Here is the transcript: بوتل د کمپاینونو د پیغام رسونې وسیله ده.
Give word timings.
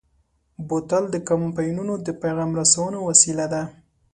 بوتل 0.67 1.03
د 1.11 1.15
کمپاینونو 1.29 1.93
د 2.05 2.07
پیغام 2.21 2.51
رسونې 2.59 2.99
وسیله 3.09 3.45
ده. 3.53 3.63